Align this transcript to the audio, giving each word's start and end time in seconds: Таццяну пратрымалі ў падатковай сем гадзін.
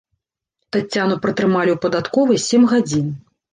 Таццяну 0.75 1.19
пратрымалі 1.27 1.71
ў 1.75 1.85
падатковай 1.85 2.43
сем 2.47 2.69
гадзін. 2.75 3.17